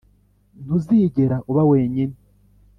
[0.63, 2.15] ntuzigera uba wenyine.